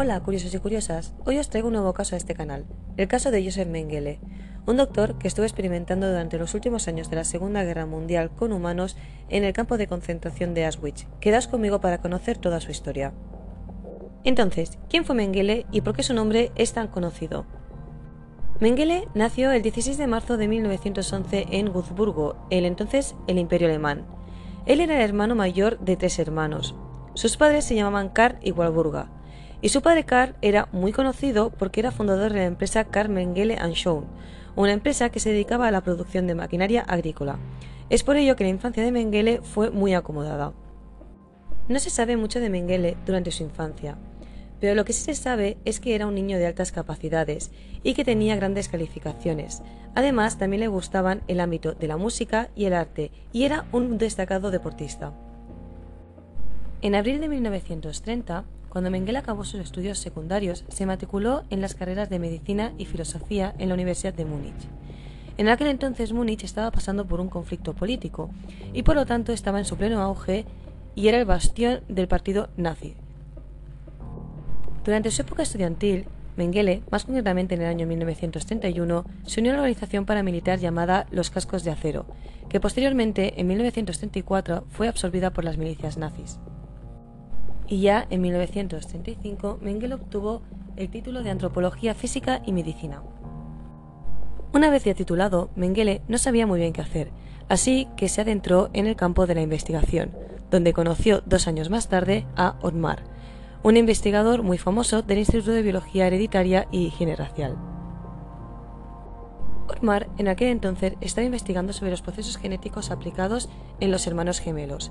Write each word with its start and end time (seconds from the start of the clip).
Hola, 0.00 0.20
curiosos 0.20 0.54
y 0.54 0.58
curiosas. 0.60 1.12
Hoy 1.24 1.38
os 1.38 1.50
traigo 1.50 1.66
un 1.66 1.72
nuevo 1.72 1.92
caso 1.92 2.14
a 2.14 2.18
este 2.18 2.32
canal, 2.32 2.66
el 2.96 3.08
caso 3.08 3.32
de 3.32 3.42
Joseph 3.42 3.66
Mengele, 3.66 4.20
un 4.64 4.76
doctor 4.76 5.18
que 5.18 5.26
estuvo 5.26 5.44
experimentando 5.44 6.06
durante 6.06 6.38
los 6.38 6.54
últimos 6.54 6.86
años 6.86 7.10
de 7.10 7.16
la 7.16 7.24
Segunda 7.24 7.64
Guerra 7.64 7.84
Mundial 7.84 8.30
con 8.30 8.52
humanos 8.52 8.96
en 9.28 9.42
el 9.42 9.52
campo 9.52 9.76
de 9.76 9.88
concentración 9.88 10.54
de 10.54 10.66
Auschwitz. 10.66 11.08
Quedaos 11.18 11.48
conmigo 11.48 11.80
para 11.80 11.98
conocer 11.98 12.38
toda 12.38 12.60
su 12.60 12.70
historia. 12.70 13.12
Entonces, 14.22 14.78
¿quién 14.88 15.04
fue 15.04 15.16
Mengele 15.16 15.66
y 15.72 15.80
por 15.80 15.96
qué 15.96 16.04
su 16.04 16.14
nombre 16.14 16.52
es 16.54 16.72
tan 16.74 16.86
conocido? 16.86 17.44
Mengele 18.60 19.08
nació 19.14 19.50
el 19.50 19.62
16 19.62 19.98
de 19.98 20.06
marzo 20.06 20.36
de 20.36 20.46
1911 20.46 21.46
en 21.50 21.74
Würzburgo, 21.74 22.36
el 22.50 22.66
entonces 22.66 23.16
el 23.26 23.36
Imperio 23.36 23.66
Alemán. 23.66 24.06
Él 24.64 24.78
era 24.78 24.94
el 24.94 25.02
hermano 25.02 25.34
mayor 25.34 25.76
de 25.80 25.96
tres 25.96 26.20
hermanos. 26.20 26.76
Sus 27.14 27.36
padres 27.36 27.64
se 27.64 27.74
llamaban 27.74 28.10
Karl 28.10 28.38
y 28.42 28.52
Walburga 28.52 29.17
y 29.60 29.70
su 29.70 29.82
padre 29.82 30.04
Karl 30.04 30.36
era 30.40 30.68
muy 30.72 30.92
conocido 30.92 31.50
porque 31.50 31.80
era 31.80 31.90
fundador 31.90 32.32
de 32.32 32.40
la 32.40 32.46
empresa 32.46 32.84
Karl 32.84 33.08
Mengele 33.08 33.58
Schoen, 33.74 34.04
una 34.56 34.72
empresa 34.72 35.10
que 35.10 35.20
se 35.20 35.30
dedicaba 35.30 35.68
a 35.68 35.70
la 35.70 35.82
producción 35.82 36.26
de 36.26 36.34
maquinaria 36.34 36.82
agrícola. 36.82 37.38
Es 37.90 38.04
por 38.04 38.16
ello 38.16 38.36
que 38.36 38.44
la 38.44 38.50
infancia 38.50 38.82
de 38.82 38.92
Mengele 38.92 39.40
fue 39.42 39.70
muy 39.70 39.94
acomodada. 39.94 40.52
No 41.68 41.78
se 41.78 41.90
sabe 41.90 42.16
mucho 42.16 42.40
de 42.40 42.50
Mengele 42.50 42.96
durante 43.04 43.30
su 43.30 43.42
infancia, 43.42 43.98
pero 44.60 44.74
lo 44.74 44.84
que 44.84 44.92
sí 44.92 45.02
se 45.04 45.14
sabe 45.14 45.58
es 45.64 45.80
que 45.80 45.94
era 45.94 46.06
un 46.06 46.14
niño 46.14 46.38
de 46.38 46.46
altas 46.46 46.72
capacidades 46.72 47.50
y 47.82 47.94
que 47.94 48.04
tenía 48.04 48.36
grandes 48.36 48.68
calificaciones. 48.68 49.62
Además, 49.94 50.38
también 50.38 50.60
le 50.60 50.68
gustaban 50.68 51.22
el 51.28 51.40
ámbito 51.40 51.72
de 51.72 51.86
la 51.86 51.96
música 51.96 52.50
y 52.56 52.64
el 52.64 52.74
arte, 52.74 53.10
y 53.32 53.44
era 53.44 53.66
un 53.72 53.98
destacado 53.98 54.50
deportista. 54.50 55.12
En 56.82 56.94
abril 56.94 57.20
de 57.20 57.28
1930, 57.28 58.44
cuando 58.70 58.90
Mengele 58.90 59.18
acabó 59.18 59.44
sus 59.44 59.60
estudios 59.60 59.98
secundarios, 59.98 60.64
se 60.68 60.86
matriculó 60.86 61.42
en 61.50 61.60
las 61.60 61.74
carreras 61.74 62.10
de 62.10 62.18
Medicina 62.18 62.72
y 62.76 62.84
Filosofía 62.84 63.54
en 63.58 63.68
la 63.68 63.74
Universidad 63.74 64.14
de 64.14 64.24
Múnich. 64.24 64.68
En 65.38 65.48
aquel 65.48 65.68
entonces 65.68 66.12
Múnich 66.12 66.44
estaba 66.44 66.70
pasando 66.70 67.06
por 67.06 67.20
un 67.20 67.28
conflicto 67.28 67.74
político 67.74 68.30
y 68.74 68.82
por 68.82 68.96
lo 68.96 69.06
tanto 69.06 69.32
estaba 69.32 69.58
en 69.58 69.64
su 69.64 69.76
pleno 69.76 70.02
auge 70.02 70.44
y 70.94 71.08
era 71.08 71.18
el 71.18 71.24
bastión 71.24 71.80
del 71.88 72.08
partido 72.08 72.48
nazi. 72.56 72.94
Durante 74.84 75.10
su 75.10 75.22
época 75.22 75.44
estudiantil, 75.44 76.06
Mengele, 76.36 76.82
más 76.90 77.04
concretamente 77.04 77.54
en 77.54 77.62
el 77.62 77.68
año 77.68 77.86
1931, 77.86 79.04
se 79.26 79.40
unió 79.40 79.52
a 79.52 79.56
la 79.56 79.62
organización 79.62 80.06
paramilitar 80.06 80.58
llamada 80.58 81.06
Los 81.10 81.30
Cascos 81.30 81.64
de 81.64 81.72
Acero, 81.72 82.06
que 82.48 82.60
posteriormente, 82.60 83.40
en 83.40 83.48
1934, 83.48 84.64
fue 84.68 84.88
absorbida 84.88 85.30
por 85.30 85.44
las 85.44 85.56
milicias 85.58 85.98
nazis 85.98 86.38
y 87.68 87.80
ya 87.80 88.06
en 88.10 88.20
1935 88.22 89.58
Mengele 89.60 89.94
obtuvo 89.94 90.42
el 90.76 90.88
título 90.88 91.22
de 91.22 91.30
Antropología 91.30 91.94
Física 91.94 92.42
y 92.46 92.52
Medicina. 92.52 93.02
Una 94.52 94.70
vez 94.70 94.84
ya 94.84 94.94
titulado, 94.94 95.50
Mengele 95.56 96.02
no 96.08 96.18
sabía 96.18 96.46
muy 96.46 96.60
bien 96.60 96.72
qué 96.72 96.80
hacer, 96.80 97.10
así 97.48 97.88
que 97.96 98.08
se 98.08 98.22
adentró 98.22 98.70
en 98.72 98.86
el 98.86 98.96
campo 98.96 99.26
de 99.26 99.34
la 99.34 99.42
investigación, 99.42 100.12
donde 100.50 100.72
conoció 100.72 101.22
dos 101.26 101.46
años 101.46 101.68
más 101.68 101.88
tarde 101.88 102.26
a 102.36 102.56
Otmar, 102.62 103.02
un 103.62 103.76
investigador 103.76 104.42
muy 104.42 104.56
famoso 104.56 105.02
del 105.02 105.18
Instituto 105.18 105.50
de 105.50 105.62
Biología 105.62 106.06
Hereditaria 106.06 106.68
y 106.70 106.86
Higiene 106.86 107.16
Racial. 107.16 107.77
Otmar 109.68 110.08
en 110.18 110.28
aquel 110.28 110.48
entonces 110.48 110.94
estaba 111.00 111.26
investigando 111.26 111.72
sobre 111.72 111.90
los 111.90 112.02
procesos 112.02 112.38
genéticos 112.38 112.90
aplicados 112.90 113.48
en 113.80 113.90
los 113.90 114.06
hermanos 114.06 114.40
gemelos 114.40 114.90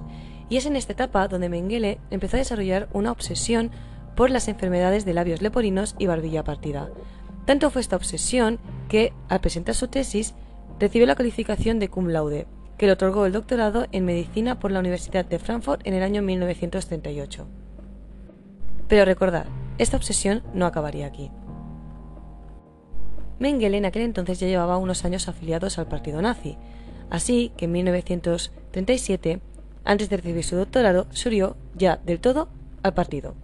y 0.49 0.57
es 0.57 0.65
en 0.65 0.75
esta 0.75 0.93
etapa 0.93 1.27
donde 1.27 1.49
Mengele 1.49 1.99
empezó 2.11 2.37
a 2.37 2.39
desarrollar 2.39 2.87
una 2.93 3.11
obsesión 3.11 3.71
por 4.15 4.29
las 4.29 4.47
enfermedades 4.47 5.05
de 5.05 5.13
labios 5.13 5.41
leporinos 5.41 5.95
y 5.99 6.07
barbilla 6.07 6.43
partida. 6.43 6.89
Tanto 7.45 7.69
fue 7.69 7.81
esta 7.81 7.95
obsesión 7.95 8.59
que, 8.89 9.13
al 9.29 9.41
presentar 9.41 9.75
su 9.75 9.87
tesis, 9.87 10.33
recibió 10.79 11.07
la 11.07 11.15
calificación 11.15 11.79
de 11.79 11.89
cum 11.89 12.07
laude, 12.07 12.47
que 12.77 12.87
le 12.87 12.93
otorgó 12.93 13.25
el 13.25 13.33
doctorado 13.33 13.87
en 13.91 14.05
medicina 14.05 14.59
por 14.59 14.71
la 14.71 14.79
Universidad 14.79 15.25
de 15.25 15.39
Frankfurt 15.39 15.85
en 15.85 15.93
el 15.93 16.03
año 16.03 16.21
1938. 16.21 17.47
Pero 18.87 19.05
recordad, 19.05 19.45
esta 19.77 19.97
obsesión 19.97 20.43
no 20.53 20.65
acabaría 20.65 21.07
aquí. 21.07 21.31
Mengele 23.39 23.77
en 23.77 23.85
aquel 23.85 24.03
entonces 24.03 24.39
ya 24.39 24.47
llevaba 24.47 24.77
unos 24.77 25.05
años 25.05 25.27
afiliados 25.27 25.77
al 25.77 25.87
partido 25.87 26.21
nazi, 26.21 26.57
así 27.09 27.51
que 27.57 27.65
en 27.65 27.71
1937 27.73 29.41
antes 29.87 30.09
de 30.09 30.17
recibir 30.17 30.43
su 30.43 30.57
doctorado, 30.57 31.07
se 31.11 31.29
unió 31.29 31.55
ya 31.73 31.95
del 32.05 32.19
todo 32.19 32.49
al 32.83 32.93
partido. 32.93 33.35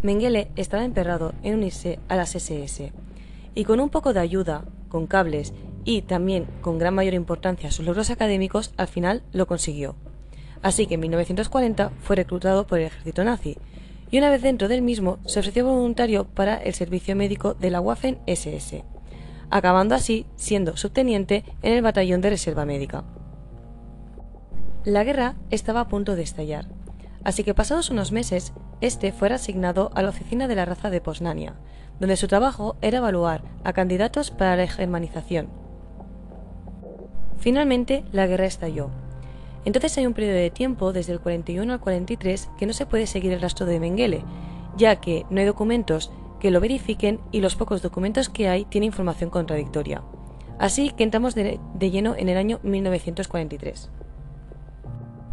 Mengele 0.00 0.52
estaba 0.54 0.84
emperrado 0.84 1.34
en 1.42 1.56
unirse 1.56 1.98
a 2.08 2.14
las 2.14 2.36
SS, 2.36 2.92
y 3.56 3.64
con 3.64 3.80
un 3.80 3.90
poco 3.90 4.12
de 4.12 4.20
ayuda, 4.20 4.64
con 4.88 5.08
cables 5.08 5.52
y 5.84 6.02
también 6.02 6.46
con 6.60 6.78
gran 6.78 6.94
mayor 6.94 7.14
importancia 7.14 7.68
a 7.68 7.72
sus 7.72 7.84
logros 7.84 8.10
académicos, 8.10 8.72
al 8.76 8.86
final 8.86 9.24
lo 9.32 9.48
consiguió. 9.48 9.96
Así 10.62 10.86
que 10.86 10.94
en 10.94 11.00
1940 11.00 11.90
fue 12.00 12.14
reclutado 12.14 12.68
por 12.68 12.78
el 12.78 12.86
ejército 12.86 13.24
nazi, 13.24 13.56
y 14.10 14.18
una 14.18 14.30
vez 14.30 14.42
dentro 14.42 14.68
del 14.68 14.82
mismo 14.82 15.18
se 15.26 15.40
ofreció 15.40 15.66
voluntario 15.66 16.24
para 16.24 16.56
el 16.56 16.74
servicio 16.74 17.14
médico 17.14 17.54
de 17.54 17.70
la 17.70 17.80
Waffen 17.80 18.18
SS, 18.26 18.84
acabando 19.50 19.94
así 19.94 20.26
siendo 20.36 20.76
subteniente 20.76 21.44
en 21.62 21.72
el 21.72 21.82
batallón 21.82 22.20
de 22.20 22.30
reserva 22.30 22.64
médica. 22.64 23.04
La 24.84 25.04
guerra 25.04 25.36
estaba 25.50 25.80
a 25.80 25.88
punto 25.88 26.16
de 26.16 26.22
estallar, 26.22 26.66
así 27.24 27.44
que 27.44 27.54
pasados 27.54 27.90
unos 27.90 28.12
meses, 28.12 28.52
este 28.80 29.12
fue 29.12 29.28
asignado 29.28 29.90
a 29.94 30.02
la 30.02 30.10
oficina 30.10 30.48
de 30.48 30.54
la 30.54 30.64
raza 30.64 30.88
de 30.88 31.00
Posnania, 31.00 31.54
donde 32.00 32.16
su 32.16 32.28
trabajo 32.28 32.76
era 32.80 32.98
evaluar 32.98 33.42
a 33.64 33.72
candidatos 33.72 34.30
para 34.30 34.56
la 34.56 34.68
germanización. 34.68 35.48
Finalmente, 37.38 38.04
la 38.12 38.26
guerra 38.26 38.46
estalló. 38.46 38.90
Entonces 39.68 39.98
hay 39.98 40.06
un 40.06 40.14
periodo 40.14 40.36
de 40.36 40.48
tiempo, 40.48 40.94
desde 40.94 41.12
el 41.12 41.20
41 41.20 41.70
al 41.70 41.78
43, 41.78 42.48
que 42.58 42.64
no 42.64 42.72
se 42.72 42.86
puede 42.86 43.06
seguir 43.06 43.34
el 43.34 43.42
rastro 43.42 43.66
de 43.66 43.78
Mengele, 43.78 44.24
ya 44.78 44.96
que 44.96 45.26
no 45.28 45.40
hay 45.40 45.46
documentos 45.46 46.10
que 46.40 46.50
lo 46.50 46.58
verifiquen 46.58 47.20
y 47.32 47.42
los 47.42 47.54
pocos 47.54 47.82
documentos 47.82 48.30
que 48.30 48.48
hay 48.48 48.64
tienen 48.64 48.86
información 48.86 49.28
contradictoria. 49.28 50.02
Así 50.58 50.88
que 50.92 51.04
entramos 51.04 51.34
de, 51.34 51.60
lleno 51.78 52.16
en 52.16 52.30
el 52.30 52.38
año 52.38 52.60
1943. 52.62 53.90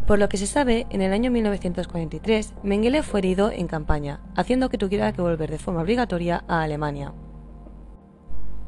Por 0.06 0.18
lo 0.18 0.28
que 0.28 0.36
se 0.36 0.46
sabe, 0.46 0.86
en 0.90 1.00
el 1.00 1.14
año 1.14 1.30
1943, 1.30 2.52
Mengele 2.62 3.02
fue 3.02 3.20
herido 3.20 3.50
en 3.50 3.68
campaña, 3.68 4.20
haciendo 4.36 4.68
que 4.68 4.76
tuviera 4.76 5.14
que 5.14 5.22
volver 5.22 5.50
de 5.50 5.58
forma 5.58 5.80
obligatoria 5.80 6.44
a 6.46 6.60
Alemania. 6.60 7.14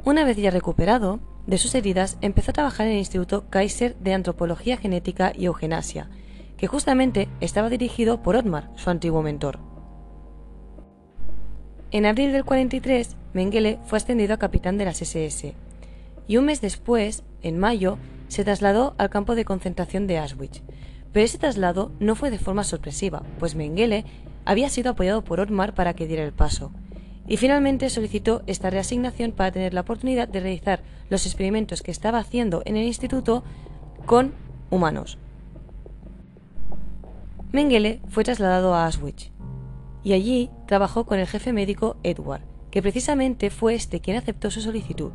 Una 0.02 0.24
vez 0.24 0.38
ya 0.38 0.50
recuperado 0.50 1.20
de 1.48 1.56
sus 1.56 1.74
heridas, 1.74 2.18
empezó 2.20 2.50
a 2.50 2.54
trabajar 2.54 2.86
en 2.86 2.92
el 2.92 2.98
Instituto 2.98 3.48
Kaiser 3.48 3.96
de 3.96 4.12
Antropología 4.12 4.76
Genética 4.76 5.32
y 5.34 5.46
Eugenasia, 5.46 6.10
que 6.58 6.66
justamente 6.66 7.26
estaba 7.40 7.70
dirigido 7.70 8.22
por 8.22 8.36
Otmar, 8.36 8.70
su 8.76 8.90
antiguo 8.90 9.22
mentor. 9.22 9.58
En 11.90 12.04
abril 12.04 12.32
del 12.32 12.44
43, 12.44 13.16
Mengele 13.32 13.78
fue 13.86 13.96
ascendido 13.96 14.34
a 14.34 14.38
capitán 14.38 14.76
de 14.76 14.84
las 14.84 15.00
SS, 15.00 15.54
y 16.26 16.36
un 16.36 16.44
mes 16.44 16.60
después, 16.60 17.24
en 17.40 17.58
mayo, 17.58 17.96
se 18.28 18.44
trasladó 18.44 18.94
al 18.98 19.08
campo 19.08 19.34
de 19.34 19.46
concentración 19.46 20.06
de 20.06 20.18
Auschwitz, 20.18 20.60
pero 21.14 21.24
ese 21.24 21.38
traslado 21.38 21.90
no 21.98 22.14
fue 22.14 22.30
de 22.30 22.38
forma 22.38 22.62
sorpresiva, 22.62 23.22
pues 23.38 23.54
Mengele 23.54 24.04
había 24.44 24.68
sido 24.68 24.90
apoyado 24.90 25.24
por 25.24 25.40
Otmar 25.40 25.74
para 25.74 25.94
que 25.94 26.06
diera 26.06 26.24
el 26.24 26.34
paso, 26.34 26.72
y 27.28 27.36
finalmente 27.36 27.90
solicitó 27.90 28.42
esta 28.46 28.70
reasignación 28.70 29.32
para 29.32 29.52
tener 29.52 29.74
la 29.74 29.82
oportunidad 29.82 30.28
de 30.28 30.40
realizar 30.40 30.80
los 31.10 31.26
experimentos 31.26 31.82
que 31.82 31.90
estaba 31.90 32.18
haciendo 32.18 32.62
en 32.64 32.76
el 32.76 32.84
instituto 32.84 33.44
con 34.06 34.32
humanos. 34.70 35.18
Mengele 37.52 38.00
fue 38.08 38.24
trasladado 38.24 38.74
a 38.74 38.86
Auschwitz 38.86 39.30
y 40.02 40.14
allí 40.14 40.50
trabajó 40.66 41.04
con 41.04 41.18
el 41.18 41.26
jefe 41.26 41.52
médico 41.52 41.96
Edward, 42.02 42.42
que 42.70 42.82
precisamente 42.82 43.50
fue 43.50 43.74
este 43.74 44.00
quien 44.00 44.16
aceptó 44.16 44.50
su 44.50 44.60
solicitud. 44.62 45.12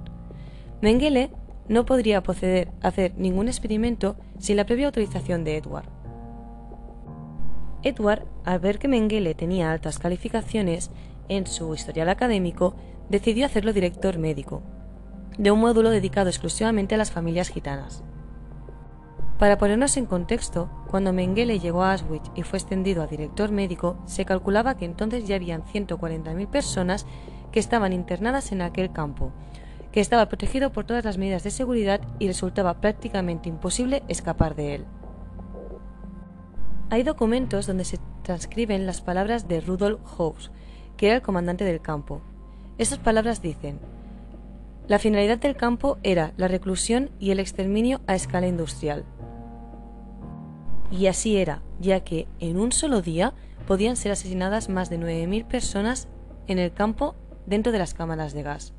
Mengele 0.81 1.31
no 1.67 1.85
podría 1.85 2.21
proceder 2.21 2.69
a 2.81 2.89
hacer 2.89 3.13
ningún 3.17 3.47
experimento 3.47 4.17
sin 4.37 4.57
la 4.57 4.65
previa 4.65 4.87
autorización 4.87 5.43
de 5.43 5.57
Edward. 5.57 5.89
Edward, 7.83 8.25
al 8.45 8.59
ver 8.59 8.79
que 8.79 8.87
Mengele 8.87 9.33
tenía 9.35 9.71
altas 9.71 9.99
calificaciones 9.99 10.91
en 11.29 11.47
su 11.47 11.73
historial 11.73 12.09
académico, 12.09 12.75
decidió 13.09 13.45
hacerlo 13.45 13.73
director 13.73 14.17
médico, 14.17 14.63
de 15.37 15.51
un 15.51 15.59
módulo 15.59 15.89
dedicado 15.89 16.29
exclusivamente 16.29 16.95
a 16.95 16.97
las 16.97 17.11
familias 17.11 17.49
gitanas. 17.49 18.03
Para 19.39 19.57
ponernos 19.57 19.97
en 19.97 20.05
contexto, 20.05 20.69
cuando 20.89 21.11
Mengele 21.11 21.59
llegó 21.59 21.83
a 21.83 21.93
Auschwitz 21.93 22.31
y 22.35 22.43
fue 22.43 22.59
extendido 22.59 23.01
a 23.03 23.07
director 23.07 23.51
médico, 23.51 23.97
se 24.05 24.25
calculaba 24.25 24.77
que 24.77 24.85
entonces 24.85 25.27
ya 25.27 25.35
habían 25.35 25.63
140.000 25.63 26.47
personas 26.47 27.05
que 27.51 27.59
estaban 27.59 27.93
internadas 27.93 28.51
en 28.51 28.61
aquel 28.61 28.91
campo, 28.91 29.31
que 29.91 30.01
estaba 30.01 30.27
protegido 30.27 30.71
por 30.71 30.85
todas 30.85 31.03
las 31.03 31.17
medidas 31.17 31.43
de 31.43 31.51
seguridad 31.51 32.01
y 32.19 32.27
resultaba 32.27 32.79
prácticamente 32.79 33.49
imposible 33.49 34.03
escapar 34.07 34.55
de 34.55 34.75
él. 34.75 34.85
Hay 36.89 37.03
documentos 37.03 37.67
donde 37.67 37.85
se 37.85 37.99
transcriben 38.23 38.85
las 38.85 39.01
palabras 39.01 39.47
de 39.47 39.61
Rudolf 39.61 39.99
House, 40.17 40.51
que 40.97 41.07
era 41.07 41.15
el 41.15 41.21
comandante 41.21 41.63
del 41.63 41.81
campo. 41.81 42.21
Estas 42.77 42.99
palabras 42.99 43.41
dicen 43.41 43.79
La 44.87 44.99
finalidad 44.99 45.37
del 45.37 45.55
campo 45.55 45.97
era 46.03 46.33
la 46.37 46.47
reclusión 46.47 47.09
y 47.19 47.31
el 47.31 47.39
exterminio 47.39 48.01
a 48.07 48.15
escala 48.15 48.47
industrial. 48.47 49.05
Y 50.91 51.07
así 51.07 51.37
era, 51.37 51.61
ya 51.79 52.01
que 52.01 52.27
en 52.39 52.57
un 52.57 52.71
solo 52.71 53.01
día 53.01 53.33
podían 53.67 53.95
ser 53.95 54.11
asesinadas 54.11 54.69
más 54.69 54.89
de 54.89 54.99
9.000 54.99 55.45
personas 55.45 56.07
en 56.47 56.59
el 56.59 56.73
campo 56.73 57.15
dentro 57.45 57.71
de 57.71 57.79
las 57.79 57.93
cámaras 57.93 58.33
de 58.33 58.43
gas. 58.43 58.73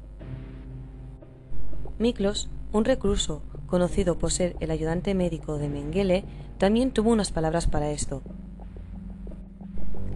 Miklos, 1.99 2.49
un 2.73 2.85
recluso 2.85 3.43
conocido 3.67 4.19
por 4.19 4.31
ser 4.31 4.57
el 4.61 4.71
ayudante 4.71 5.15
médico 5.15 5.59
de 5.59 5.69
Mengele, 5.69 6.25
también 6.59 6.93
tuvo 6.93 7.11
unas 7.11 7.33
palabras 7.33 7.67
para 7.67 7.91
esto. 7.91 8.23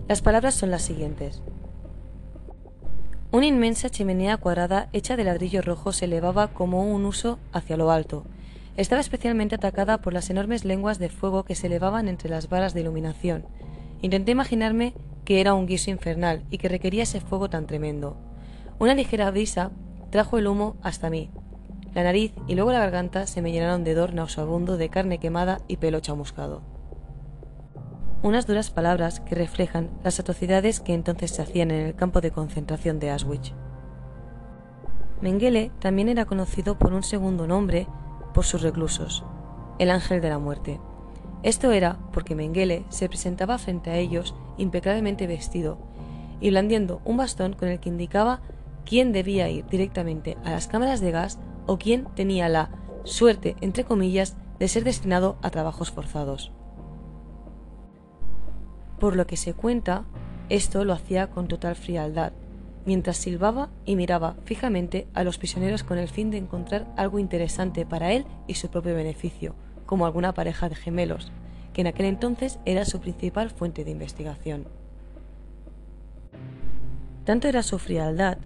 Las 0.08 0.22
palabras 0.22 0.54
son 0.54 0.70
las 0.70 0.82
siguientes. 0.82 1.42
Una 3.30 3.44
inmensa 3.44 3.90
chimenea 3.90 4.38
cuadrada 4.38 4.88
hecha 4.94 5.14
de 5.14 5.22
ladrillo 5.22 5.60
rojo 5.60 5.92
se 5.92 6.06
elevaba 6.06 6.48
como 6.48 6.90
un 6.90 7.04
uso 7.04 7.38
hacia 7.52 7.76
lo 7.76 7.90
alto. 7.90 8.25
Estaba 8.78 9.02
especialmente 9.02 9.54
atacada 9.54 9.98
por 9.98 10.14
las 10.14 10.30
enormes 10.30 10.64
lenguas 10.64 10.98
de 10.98 11.10
fuego 11.10 11.44
que 11.44 11.54
se 11.54 11.66
elevaban 11.66 12.08
entre 12.08 12.30
las 12.30 12.48
varas 12.48 12.72
de 12.72 12.80
iluminación. 12.80 13.44
Intenté 14.00 14.32
imaginarme 14.32 14.94
que 15.26 15.42
era 15.42 15.52
un 15.52 15.66
guiso 15.66 15.90
infernal 15.90 16.42
y 16.50 16.56
que 16.56 16.70
requería 16.70 17.02
ese 17.02 17.20
fuego 17.20 17.50
tan 17.50 17.66
tremendo. 17.66 18.16
Una 18.78 18.94
ligera 18.94 19.30
brisa 19.30 19.72
trajo 20.08 20.38
el 20.38 20.46
humo 20.46 20.78
hasta 20.80 21.10
mí. 21.10 21.28
La 21.92 22.04
nariz 22.04 22.32
y 22.46 22.54
luego 22.54 22.72
la 22.72 22.78
garganta 22.78 23.26
se 23.26 23.42
me 23.42 23.52
llenaron 23.52 23.84
de 23.84 23.92
dor 23.92 24.14
nauseabundo 24.14 24.78
de 24.78 24.88
carne 24.88 25.19
quemada 25.19 25.60
y 25.69 25.76
pelo 25.76 26.00
chamuscado 26.00 26.77
unas 28.22 28.46
duras 28.46 28.70
palabras 28.70 29.20
que 29.20 29.34
reflejan 29.34 29.90
las 30.02 30.18
atrocidades 30.18 30.80
que 30.80 30.94
entonces 30.94 31.30
se 31.30 31.42
hacían 31.42 31.70
en 31.70 31.86
el 31.86 31.94
campo 31.94 32.20
de 32.20 32.30
concentración 32.30 32.98
de 32.98 33.10
Auschwitz. 33.10 33.52
Mengele 35.20 35.70
también 35.78 36.08
era 36.08 36.24
conocido 36.24 36.78
por 36.78 36.92
un 36.92 37.02
segundo 37.02 37.46
nombre 37.46 37.86
por 38.34 38.44
sus 38.44 38.62
reclusos, 38.62 39.24
el 39.78 39.90
ángel 39.90 40.20
de 40.20 40.30
la 40.30 40.38
muerte. 40.38 40.80
Esto 41.42 41.70
era 41.70 41.98
porque 42.12 42.34
Mengele 42.34 42.84
se 42.88 43.08
presentaba 43.08 43.58
frente 43.58 43.90
a 43.90 43.96
ellos 43.96 44.34
impecablemente 44.56 45.26
vestido 45.26 45.78
y 46.40 46.50
blandiendo 46.50 47.00
un 47.04 47.16
bastón 47.16 47.52
con 47.52 47.68
el 47.68 47.80
que 47.80 47.88
indicaba 47.88 48.40
quién 48.84 49.12
debía 49.12 49.48
ir 49.48 49.66
directamente 49.66 50.36
a 50.44 50.50
las 50.50 50.66
cámaras 50.66 51.00
de 51.00 51.10
gas 51.10 51.38
o 51.66 51.78
quién 51.78 52.06
tenía 52.14 52.48
la 52.48 52.70
suerte, 53.04 53.56
entre 53.60 53.84
comillas, 53.84 54.36
de 54.58 54.68
ser 54.68 54.82
destinado 54.82 55.36
a 55.42 55.50
trabajos 55.50 55.90
forzados. 55.90 56.52
Por 58.98 59.14
lo 59.14 59.26
que 59.26 59.36
se 59.36 59.54
cuenta, 59.54 60.04
esto 60.48 60.84
lo 60.84 60.92
hacía 60.92 61.28
con 61.28 61.46
total 61.46 61.76
frialdad, 61.76 62.32
mientras 62.84 63.18
silbaba 63.18 63.68
y 63.84 63.96
miraba 63.96 64.36
fijamente 64.44 65.06
a 65.14 65.22
los 65.22 65.38
prisioneros 65.38 65.84
con 65.84 65.98
el 65.98 66.08
fin 66.08 66.30
de 66.30 66.38
encontrar 66.38 66.86
algo 66.96 67.18
interesante 67.18 67.86
para 67.86 68.12
él 68.12 68.24
y 68.46 68.54
su 68.54 68.70
propio 68.70 68.94
beneficio, 68.94 69.54
como 69.86 70.06
alguna 70.06 70.34
pareja 70.34 70.68
de 70.68 70.74
gemelos, 70.74 71.30
que 71.72 71.82
en 71.82 71.86
aquel 71.86 72.06
entonces 72.06 72.58
era 72.64 72.84
su 72.84 72.98
principal 73.00 73.50
fuente 73.50 73.84
de 73.84 73.90
investigación. 73.90 74.66
Tanto 77.24 77.46
era 77.46 77.62
su 77.62 77.78
frialdad 77.78 78.38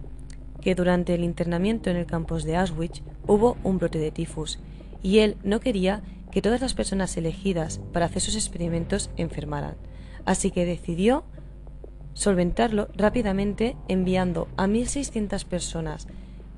que 0.61 0.75
durante 0.75 1.15
el 1.15 1.23
internamiento 1.23 1.89
en 1.89 1.97
el 1.97 2.05
campus 2.05 2.43
de 2.43 2.57
Auschwitz 2.57 3.01
hubo 3.27 3.57
un 3.63 3.77
brote 3.79 3.97
de 3.97 4.11
tifus, 4.11 4.59
y 5.01 5.19
él 5.19 5.37
no 5.43 5.59
quería 5.59 6.01
que 6.31 6.41
todas 6.41 6.61
las 6.61 6.73
personas 6.73 7.15
elegidas 7.17 7.79
para 7.91 8.07
hacer 8.07 8.21
sus 8.21 8.35
experimentos 8.35 9.09
enfermaran, 9.17 9.75
así 10.25 10.51
que 10.51 10.65
decidió 10.65 11.23
solventarlo 12.13 12.89
rápidamente 12.95 13.75
enviando 13.87 14.47
a 14.57 14.67
1.600 14.67 15.45
personas, 15.45 16.07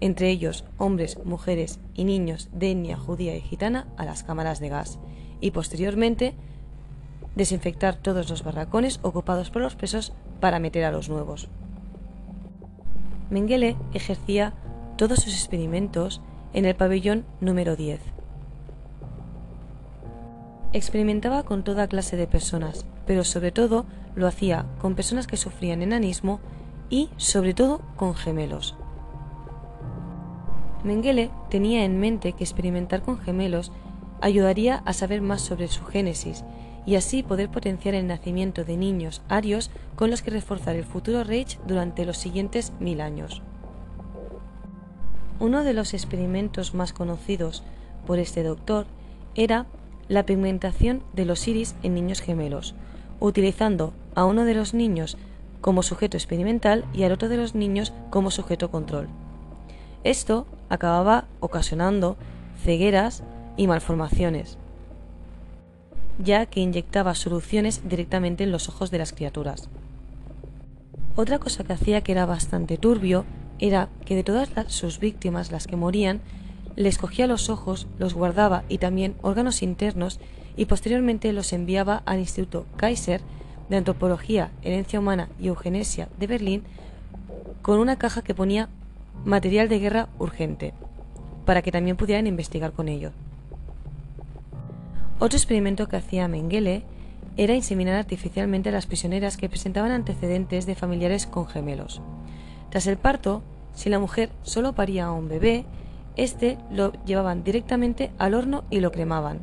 entre 0.01 0.29
ellos 0.29 0.65
hombres, 0.77 1.17
mujeres 1.23 1.79
y 1.93 2.03
niños 2.03 2.49
de 2.51 2.71
etnia 2.71 2.97
judía 2.97 3.35
y 3.35 3.41
gitana, 3.41 3.87
a 3.97 4.05
las 4.05 4.23
cámaras 4.23 4.59
de 4.59 4.69
gas 4.69 4.99
y 5.39 5.51
posteriormente 5.51 6.33
desinfectar 7.35 7.95
todos 7.95 8.29
los 8.29 8.43
barracones 8.43 8.99
ocupados 9.01 9.49
por 9.49 9.61
los 9.61 9.75
presos 9.75 10.13
para 10.39 10.59
meter 10.59 10.85
a 10.85 10.91
los 10.91 11.09
nuevos. 11.09 11.49
Mengele 13.29 13.75
ejercía 13.93 14.53
todos 14.97 15.19
sus 15.19 15.33
experimentos 15.33 16.21
en 16.53 16.65
el 16.65 16.75
pabellón 16.75 17.25
número 17.41 17.75
10. 17.75 18.14
Experimentaba 20.75 21.43
con 21.43 21.63
toda 21.63 21.87
clase 21.87 22.17
de 22.17 22.27
personas, 22.27 22.85
pero 23.07 23.23
sobre 23.23 23.53
todo 23.53 23.85
lo 24.13 24.27
hacía 24.27 24.65
con 24.81 24.93
personas 24.93 25.25
que 25.25 25.37
sufrían 25.37 25.81
enanismo 25.81 26.41
y 26.89 27.09
sobre 27.15 27.53
todo 27.53 27.79
con 27.95 28.13
gemelos. 28.13 28.75
Mengele 30.83 31.31
tenía 31.49 31.85
en 31.85 31.97
mente 31.97 32.33
que 32.33 32.43
experimentar 32.43 33.03
con 33.03 33.17
gemelos 33.17 33.71
ayudaría 34.19 34.83
a 34.85 34.91
saber 34.91 35.21
más 35.21 35.39
sobre 35.39 35.69
su 35.69 35.85
génesis 35.85 36.43
y 36.85 36.95
así 36.95 37.23
poder 37.23 37.47
potenciar 37.47 37.95
el 37.95 38.05
nacimiento 38.05 38.65
de 38.65 38.75
niños 38.75 39.21
arios 39.29 39.71
con 39.95 40.11
los 40.11 40.21
que 40.21 40.31
reforzar 40.31 40.75
el 40.75 40.83
futuro 40.83 41.23
Reich 41.23 41.57
durante 41.65 42.05
los 42.05 42.17
siguientes 42.17 42.73
mil 42.81 42.99
años. 42.99 43.41
Uno 45.39 45.63
de 45.63 45.71
los 45.71 45.93
experimentos 45.93 46.73
más 46.73 46.91
conocidos 46.91 47.63
por 48.05 48.19
este 48.19 48.43
doctor 48.43 48.87
era 49.35 49.67
la 50.07 50.25
pigmentación 50.25 51.03
de 51.13 51.25
los 51.25 51.47
iris 51.47 51.75
en 51.83 51.95
niños 51.95 52.21
gemelos, 52.21 52.75
utilizando 53.19 53.93
a 54.13 54.25
uno 54.25 54.45
de 54.45 54.53
los 54.53 54.73
niños 54.73 55.17
como 55.61 55.83
sujeto 55.83 56.17
experimental 56.17 56.85
y 56.93 57.03
al 57.03 57.11
otro 57.11 57.29
de 57.29 57.37
los 57.37 57.55
niños 57.55 57.93
como 58.09 58.31
sujeto 58.31 58.69
control. 58.69 59.07
Esto 60.03 60.45
acababa 60.69 61.25
ocasionando 61.39 62.17
cegueras 62.63 63.23
y 63.57 63.67
malformaciones, 63.67 64.57
ya 66.19 66.45
que 66.45 66.59
inyectaba 66.59 67.15
soluciones 67.15 67.87
directamente 67.89 68.43
en 68.43 68.51
los 68.51 68.69
ojos 68.69 68.91
de 68.91 68.99
las 68.99 69.13
criaturas. 69.13 69.69
Otra 71.15 71.39
cosa 71.39 71.63
que 71.63 71.73
hacía 71.73 72.01
que 72.01 72.11
era 72.11 72.25
bastante 72.25 72.77
turbio 72.77 73.25
era 73.57 73.89
que 74.05 74.15
de 74.15 74.23
todas 74.23 74.49
sus 74.67 74.99
víctimas, 74.99 75.51
las 75.51 75.65
que 75.65 75.77
morían, 75.77 76.21
les 76.75 76.97
cogía 76.97 77.27
los 77.27 77.49
ojos, 77.49 77.87
los 77.97 78.13
guardaba 78.13 78.63
y 78.69 78.77
también 78.77 79.15
órganos 79.21 79.61
internos 79.61 80.19
y 80.57 80.65
posteriormente 80.65 81.31
los 81.33 81.53
enviaba 81.53 82.01
al 82.05 82.19
Instituto 82.19 82.65
Kaiser 82.75 83.21
de 83.69 83.77
Antropología, 83.77 84.51
Herencia 84.61 84.99
Humana 84.99 85.29
y 85.39 85.47
Eugenesia 85.47 86.09
de 86.19 86.27
Berlín 86.27 86.63
con 87.61 87.79
una 87.79 87.97
caja 87.97 88.21
que 88.21 88.35
ponía 88.35 88.69
material 89.23 89.69
de 89.69 89.79
guerra 89.79 90.09
urgente, 90.19 90.73
para 91.45 91.61
que 91.61 91.71
también 91.71 91.97
pudieran 91.97 92.27
investigar 92.27 92.73
con 92.73 92.87
ello. 92.89 93.11
Otro 95.19 95.37
experimento 95.37 95.87
que 95.87 95.95
hacía 95.95 96.27
Mengele 96.27 96.83
era 97.37 97.55
inseminar 97.55 97.95
artificialmente 97.95 98.69
a 98.69 98.71
las 98.71 98.85
prisioneras 98.85 99.37
que 99.37 99.49
presentaban 99.49 99.91
antecedentes 99.91 100.65
de 100.65 100.75
familiares 100.75 101.25
con 101.25 101.47
gemelos. 101.47 102.01
Tras 102.69 102.87
el 102.87 102.97
parto, 102.97 103.41
si 103.73 103.89
la 103.89 103.99
mujer 103.99 104.29
solo 104.43 104.73
paría 104.73 105.05
a 105.05 105.11
un 105.11 105.27
bebé, 105.27 105.65
este 106.15 106.57
lo 106.71 106.91
llevaban 107.05 107.43
directamente 107.43 108.11
al 108.17 108.33
horno 108.33 108.63
y 108.69 108.79
lo 108.79 108.91
cremaban. 108.91 109.41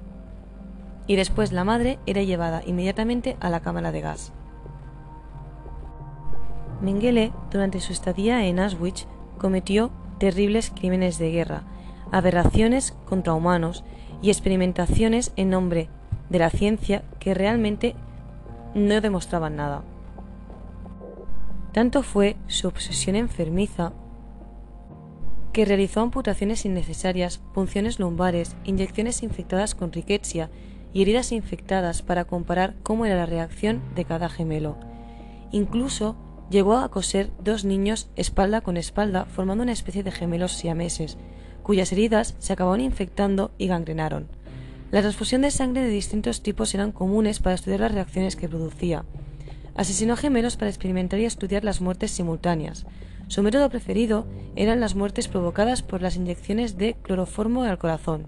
Y 1.07 1.17
después 1.17 1.52
la 1.52 1.64
madre 1.64 1.99
era 2.07 2.23
llevada 2.23 2.62
inmediatamente 2.64 3.37
a 3.41 3.50
la 3.50 3.61
cámara 3.61 3.93
de 3.93 4.00
gas. 4.00 4.33
Mengele, 6.81 7.33
durante 7.50 7.81
su 7.81 7.93
estadía 7.93 8.45
en 8.47 8.59
Auschwitz, 8.59 9.07
cometió 9.38 9.91
terribles 10.19 10.71
crímenes 10.71 11.19
de 11.19 11.31
guerra, 11.31 11.62
aberraciones 12.11 12.97
contra 13.07 13.35
humanos 13.35 13.85
y 14.21 14.31
experimentaciones 14.31 15.33
en 15.37 15.50
nombre 15.50 15.88
de 16.29 16.38
la 16.38 16.50
ciencia 16.50 17.02
que 17.19 17.35
realmente 17.35 17.95
no 18.75 19.00
demostraban 19.00 19.57
nada. 19.57 19.83
Tanto 21.73 22.02
fue 22.02 22.37
su 22.49 22.69
obsesión 22.69 23.17
enfermiza 23.17 23.93
que 25.53 25.65
realizó 25.65 26.01
amputaciones 26.01 26.65
innecesarias, 26.65 27.39
punciones 27.53 27.99
lumbares, 27.99 28.57
inyecciones 28.65 29.23
infectadas 29.23 29.75
con 29.75 29.93
riquezia 29.93 30.51
y 30.93 31.03
heridas 31.03 31.33
infectadas 31.33 32.03
para 32.03 32.25
comparar 32.25 32.75
cómo 32.83 33.07
era 33.07 33.17
la 33.17 33.27
reacción 33.27 33.83
de 33.95 34.05
cada 34.05 34.29
gemelo. 34.29 34.77
Incluso 35.51 36.17
llegó 36.51 36.77
a 36.77 36.91
coser 36.91 37.31
dos 37.43 37.65
niños 37.65 38.09
espalda 38.17 38.61
con 38.61 38.77
espalda 38.77 39.27
formando 39.27 39.63
una 39.63 39.73
especie 39.73 40.03
de 40.03 40.11
gemelos 40.11 40.53
siameses, 40.53 41.19
cuyas 41.63 41.93
heridas 41.93 42.35
se 42.39 42.53
acabaron 42.53 42.81
infectando 42.81 43.53
y 43.59 43.69
gangrenaron. 43.69 44.29
La 44.91 45.01
transfusión 45.01 45.43
de 45.43 45.51
sangre 45.51 45.83
de 45.83 45.89
distintos 45.89 46.43
tipos 46.43 46.75
eran 46.75 46.93
comunes 46.93 47.41
para 47.41 47.55
estudiar 47.55 47.81
las 47.81 47.93
reacciones 47.93 48.37
que 48.37 48.49
producía. 48.49 49.05
Asesinó 49.75 50.17
gemelos 50.17 50.57
para 50.57 50.69
experimentar 50.69 51.19
y 51.19 51.25
estudiar 51.25 51.65
las 51.65 51.81
muertes 51.81 52.11
simultáneas. 52.11 52.85
Su 53.33 53.43
método 53.43 53.71
preferido 53.71 54.27
eran 54.57 54.81
las 54.81 54.95
muertes 54.95 55.27
provocadas 55.27 55.81
por 55.81 56.03
las 56.03 56.17
inyecciones 56.17 56.77
de 56.77 56.97
cloroformo 57.01 57.62
al 57.62 57.79
corazón. 57.79 58.27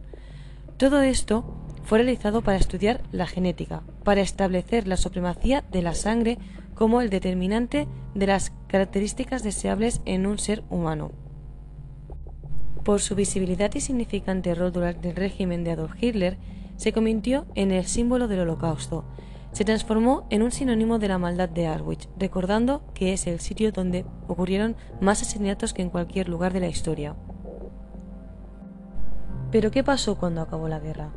Todo 0.79 1.03
esto 1.03 1.45
fue 1.83 1.99
realizado 1.99 2.41
para 2.41 2.57
estudiar 2.57 3.03
la 3.13 3.27
genética, 3.27 3.83
para 4.03 4.23
establecer 4.23 4.89
la 4.89 4.97
supremacía 4.97 5.63
de 5.71 5.83
la 5.83 5.93
sangre 5.93 6.39
como 6.75 7.03
el 7.03 7.11
determinante 7.11 7.87
de 8.15 8.27
las 8.27 8.51
características 8.67 9.43
deseables 9.43 10.01
en 10.07 10.25
un 10.25 10.39
ser 10.39 10.65
humano. 10.71 11.13
Por 12.83 13.03
su 13.03 13.15
visibilidad 13.15 13.75
y 13.75 13.83
significante 13.83 14.55
rol 14.55 14.73
durante 14.73 15.11
el 15.11 15.17
régimen 15.17 15.65
de 15.65 15.73
Adolf 15.73 16.03
Hitler, 16.03 16.39
se 16.79 16.95
convirtió 16.95 17.45
en 17.55 17.73
el 17.73 17.85
símbolo 17.85 18.27
del 18.27 18.41
Holocausto. 18.41 19.05
Se 19.55 19.65
transformó 19.65 20.27
en 20.31 20.43
un 20.43 20.51
sinónimo 20.51 20.99
de 20.99 21.07
la 21.07 21.17
maldad 21.17 21.49
de 21.49 21.69
Auschwitz, 21.69 22.09
recordando 22.19 22.83
que 22.93 23.13
es 23.13 23.29
el 23.29 23.39
sitio 23.39 23.71
donde 23.71 24.05
ocurrieron 24.27 24.75
más 25.01 25.23
asesinatos 25.23 25.73
que 25.73 25.83
en 25.83 25.91
cualquier 25.91 26.29
lugar 26.29 26.53
de 26.53 26.59
la 26.59 26.67
historia. 26.67 27.15
Pero 29.53 29.71
¿qué 29.71 29.85
pasó 29.85 30.17
cuando 30.17 30.41
acabó 30.41 30.67
la 30.67 30.81
guerra? 30.81 31.13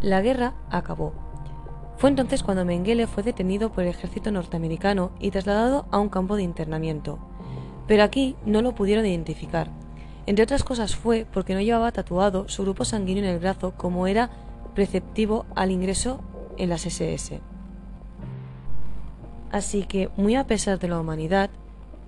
La 0.00 0.22
guerra 0.22 0.54
acabó. 0.70 1.12
Fue 1.96 2.08
entonces 2.08 2.44
cuando 2.44 2.64
Mengele 2.64 3.08
fue 3.08 3.24
detenido 3.24 3.72
por 3.72 3.82
el 3.82 3.90
ejército 3.90 4.30
norteamericano 4.30 5.10
y 5.18 5.32
trasladado 5.32 5.86
a 5.90 5.98
un 5.98 6.08
campo 6.08 6.36
de 6.36 6.44
internamiento. 6.44 7.18
Pero 7.88 8.04
aquí 8.04 8.36
no 8.46 8.62
lo 8.62 8.76
pudieron 8.76 9.06
identificar. 9.06 9.72
Entre 10.26 10.44
otras 10.44 10.62
cosas 10.62 10.94
fue 10.94 11.26
porque 11.32 11.54
no 11.54 11.60
llevaba 11.60 11.90
tatuado 11.90 12.48
su 12.48 12.62
grupo 12.62 12.84
sanguíneo 12.84 13.24
en 13.24 13.30
el 13.30 13.40
brazo 13.40 13.72
como 13.76 14.06
era 14.06 14.30
preceptivo 14.76 15.46
al 15.56 15.72
ingreso 15.72 16.20
en 16.58 16.68
las 16.68 16.86
SS. 16.86 17.40
Así 19.50 19.84
que, 19.84 20.10
muy 20.16 20.34
a 20.34 20.46
pesar 20.46 20.78
de 20.78 20.88
la 20.88 21.00
humanidad, 21.00 21.50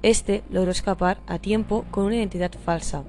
este 0.02 0.43
logró 0.50 0.71
escapar 0.71 1.19
a 1.26 1.38
tiempo 1.38 1.85
con 1.90 2.05
una 2.05 2.17
identidad 2.17 2.52
falsa, 2.64 3.05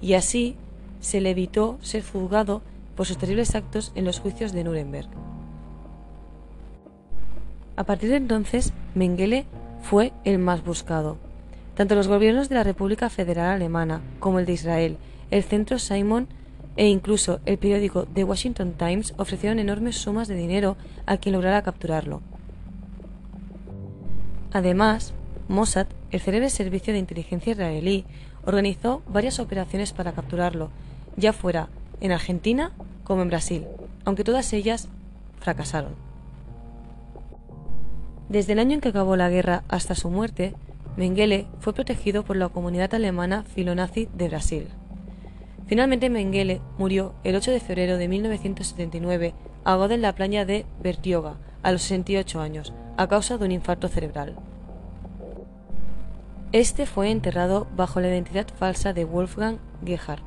y 0.00 0.14
así 0.14 0.56
se 1.00 1.20
le 1.20 1.30
evitó 1.30 1.78
ser 1.80 2.02
juzgado 2.02 2.62
por 2.96 3.06
sus 3.06 3.18
terribles 3.18 3.54
actos 3.54 3.92
en 3.94 4.04
los 4.04 4.20
juicios 4.20 4.52
de 4.52 4.64
Nuremberg. 4.64 5.08
A 7.76 7.84
partir 7.84 8.10
de 8.10 8.16
entonces, 8.16 8.72
Mengele 8.94 9.46
fue 9.82 10.12
el 10.24 10.38
más 10.38 10.64
buscado. 10.64 11.16
Tanto 11.74 11.94
los 11.94 12.08
gobiernos 12.08 12.48
de 12.50 12.56
la 12.56 12.64
República 12.64 13.08
Federal 13.08 13.52
Alemana 13.52 14.02
como 14.18 14.38
el 14.38 14.44
de 14.44 14.52
Israel, 14.52 14.98
el 15.30 15.42
Centro 15.42 15.78
Simon 15.78 16.28
e 16.76 16.88
incluso 16.88 17.40
el 17.46 17.58
periódico 17.58 18.06
The 18.06 18.24
Washington 18.24 18.72
Times 18.72 19.14
ofrecieron 19.16 19.58
enormes 19.58 19.96
sumas 19.96 20.28
de 20.28 20.34
dinero 20.34 20.76
a 21.06 21.16
quien 21.16 21.34
lograra 21.34 21.62
capturarlo. 21.62 22.22
Además, 24.52 25.14
Mossad, 25.48 25.86
el 26.10 26.20
célebre 26.20 26.50
servicio 26.50 26.92
de 26.92 26.98
inteligencia 26.98 27.52
israelí, 27.52 28.04
organizó 28.44 29.02
varias 29.08 29.38
operaciones 29.38 29.92
para 29.92 30.12
capturarlo, 30.12 30.70
ya 31.16 31.32
fuera 31.32 31.68
en 32.00 32.12
Argentina 32.12 32.72
como 33.04 33.22
en 33.22 33.28
Brasil, 33.28 33.66
aunque 34.04 34.24
todas 34.24 34.52
ellas 34.52 34.88
fracasaron. 35.40 35.94
Desde 38.28 38.52
el 38.52 38.60
año 38.60 38.74
en 38.74 38.80
que 38.80 38.90
acabó 38.90 39.16
la 39.16 39.28
guerra 39.28 39.64
hasta 39.68 39.96
su 39.96 40.08
muerte, 40.08 40.54
Mengele 40.96 41.46
fue 41.58 41.72
protegido 41.72 42.24
por 42.24 42.36
la 42.36 42.48
comunidad 42.48 42.94
alemana 42.94 43.42
filonazi 43.42 44.08
de 44.14 44.28
Brasil. 44.28 44.68
Finalmente 45.70 46.10
Mengele 46.10 46.60
murió 46.78 47.14
el 47.22 47.36
8 47.36 47.52
de 47.52 47.60
febrero 47.60 47.96
de 47.96 48.08
1979 48.08 49.34
ahogado 49.62 49.94
en 49.94 50.02
la 50.02 50.16
playa 50.16 50.44
de 50.44 50.66
Bertioga 50.82 51.36
a 51.62 51.70
los 51.70 51.82
68 51.82 52.40
años 52.40 52.72
a 52.96 53.06
causa 53.06 53.38
de 53.38 53.44
un 53.44 53.52
infarto 53.52 53.86
cerebral. 53.86 54.34
Este 56.50 56.86
fue 56.86 57.12
enterrado 57.12 57.68
bajo 57.76 58.00
la 58.00 58.08
identidad 58.08 58.48
falsa 58.48 58.92
de 58.92 59.04
Wolfgang 59.04 59.58
Gerhard. 59.84 60.24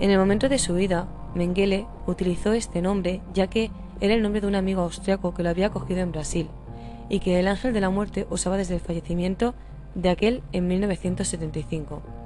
En 0.00 0.10
el 0.10 0.18
momento 0.18 0.48
de 0.48 0.58
su 0.58 0.72
vida, 0.72 1.06
Mengele 1.34 1.86
utilizó 2.06 2.54
este 2.54 2.80
nombre 2.80 3.20
ya 3.34 3.48
que 3.48 3.70
era 4.00 4.14
el 4.14 4.22
nombre 4.22 4.40
de 4.40 4.46
un 4.46 4.54
amigo 4.54 4.80
austriaco 4.80 5.34
que 5.34 5.42
lo 5.42 5.50
había 5.50 5.66
acogido 5.66 6.00
en 6.00 6.12
Brasil 6.12 6.48
y 7.10 7.20
que 7.20 7.38
el 7.38 7.48
ángel 7.48 7.74
de 7.74 7.82
la 7.82 7.90
muerte 7.90 8.26
usaba 8.30 8.56
desde 8.56 8.76
el 8.76 8.80
fallecimiento 8.80 9.52
de 9.94 10.08
aquel 10.08 10.42
en 10.52 10.68
1975. 10.68 12.21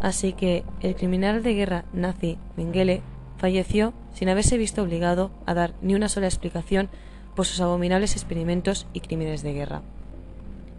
Así 0.00 0.32
que 0.32 0.64
el 0.80 0.94
criminal 0.94 1.42
de 1.42 1.54
guerra 1.54 1.84
nazi 1.92 2.38
Mengele 2.56 3.02
falleció 3.38 3.92
sin 4.12 4.28
haberse 4.28 4.58
visto 4.58 4.82
obligado 4.82 5.30
a 5.46 5.54
dar 5.54 5.74
ni 5.80 5.94
una 5.94 6.08
sola 6.08 6.26
explicación 6.26 6.88
por 7.34 7.46
sus 7.46 7.60
abominables 7.60 8.12
experimentos 8.12 8.86
y 8.92 9.00
crímenes 9.00 9.42
de 9.42 9.52
guerra. 9.52 9.82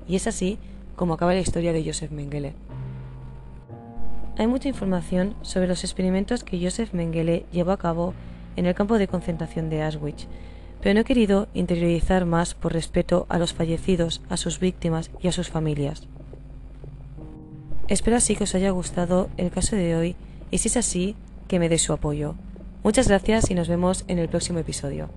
Y 0.07 0.15
es 0.15 0.27
así 0.27 0.57
como 0.95 1.13
acaba 1.13 1.33
la 1.33 1.39
historia 1.39 1.73
de 1.73 1.83
Joseph 1.85 2.11
Mengele. 2.11 2.53
Hay 4.37 4.47
mucha 4.47 4.69
información 4.69 5.35
sobre 5.41 5.67
los 5.67 5.83
experimentos 5.83 6.43
que 6.43 6.61
Joseph 6.61 6.93
Mengele 6.93 7.45
llevó 7.51 7.71
a 7.71 7.77
cabo 7.77 8.13
en 8.55 8.65
el 8.65 8.75
campo 8.75 8.97
de 8.97 9.07
concentración 9.07 9.69
de 9.69 9.83
Auschwitz, 9.83 10.27
pero 10.81 10.93
no 10.93 11.01
he 11.01 11.05
querido 11.05 11.47
interiorizar 11.53 12.25
más 12.25 12.53
por 12.53 12.73
respeto 12.73 13.25
a 13.29 13.39
los 13.39 13.53
fallecidos, 13.53 14.21
a 14.29 14.37
sus 14.37 14.59
víctimas 14.59 15.11
y 15.21 15.27
a 15.27 15.31
sus 15.31 15.49
familias. 15.49 16.07
Espero 17.87 18.17
así 18.17 18.35
que 18.35 18.43
os 18.43 18.53
haya 18.53 18.71
gustado 18.71 19.29
el 19.37 19.49
caso 19.49 19.75
de 19.75 19.95
hoy 19.95 20.15
y 20.51 20.57
si 20.57 20.67
es 20.67 20.77
así, 20.77 21.15
que 21.47 21.59
me 21.59 21.69
dé 21.69 21.77
su 21.77 21.93
apoyo. 21.93 22.35
Muchas 22.83 23.07
gracias 23.07 23.49
y 23.49 23.53
nos 23.53 23.69
vemos 23.69 24.03
en 24.07 24.19
el 24.19 24.27
próximo 24.27 24.59
episodio. 24.59 25.09